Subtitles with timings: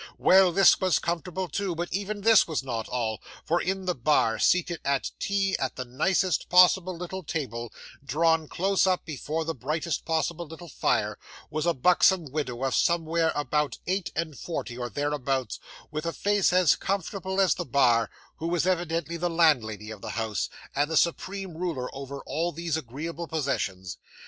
[0.17, 4.39] Well, this was comfortable too; but even this was not all for in the bar,
[4.39, 7.71] seated at tea at the nicest possible little table,
[8.03, 11.19] drawn close up before the brightest possible little fire,
[11.51, 15.59] was a buxom widow of somewhere about eight and forty or thereabouts,
[15.91, 20.09] with a face as comfortable as the bar, who was evidently the landlady of the
[20.17, 23.99] house, and the supreme ruler over all these agreeable possessions.